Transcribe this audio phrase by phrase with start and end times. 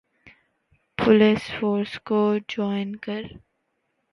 [0.97, 3.21] police force کو join کر